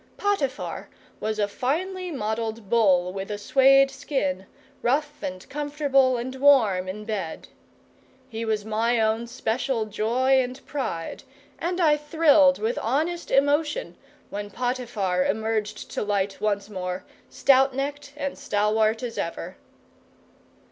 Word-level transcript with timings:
Potiphar 0.17 0.89
was 1.19 1.37
a 1.37 1.47
finely 1.47 2.09
modelled 2.09 2.71
bull 2.71 3.13
with 3.13 3.29
a 3.29 3.37
suede 3.37 3.91
skin, 3.91 4.47
rough 4.81 5.21
and 5.21 5.47
comfortable 5.47 6.17
and 6.17 6.37
warm 6.37 6.87
in 6.87 7.05
bed. 7.05 7.49
He 8.27 8.43
was 8.43 8.65
my 8.65 8.99
own 8.99 9.27
special 9.27 9.85
joy 9.85 10.41
and 10.41 10.59
pride, 10.65 11.21
and 11.59 11.79
I 11.79 11.97
thrilled 11.97 12.57
with 12.57 12.79
honest 12.81 13.29
emotion 13.29 13.95
when 14.31 14.49
Potiphar 14.49 15.23
emerged 15.23 15.91
to 15.91 16.01
light 16.01 16.41
once 16.41 16.67
more, 16.67 17.05
stout 17.29 17.75
necked 17.75 18.13
and 18.17 18.39
stalwart 18.39 19.03
as 19.03 19.19
ever. 19.19 19.55